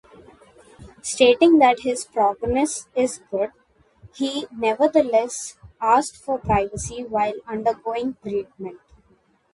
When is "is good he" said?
2.95-4.47